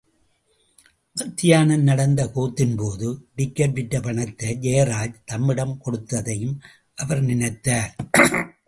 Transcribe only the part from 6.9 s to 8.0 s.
அவர் நினைத்தார்.